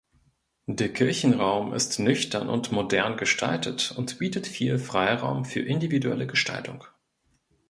Der 0.65 0.91
Kirchenraum 0.91 1.75
ist 1.75 1.99
nüchtern 1.99 2.49
und 2.49 2.71
modern 2.71 3.17
gestaltet 3.17 3.93
und 3.95 4.17
bietet 4.17 4.47
viel 4.47 4.79
Freiraum 4.79 5.45
für 5.45 5.59
individuelle 5.59 6.25
Gestaltung. 6.25 6.83